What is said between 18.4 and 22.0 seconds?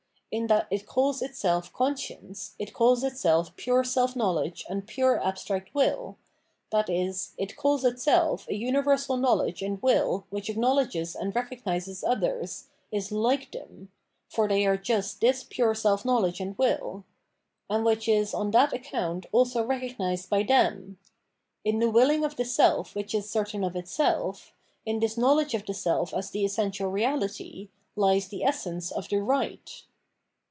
that account also recognised by them. In the